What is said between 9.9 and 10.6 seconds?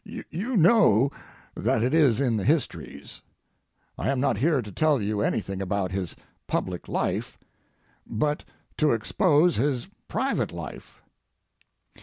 private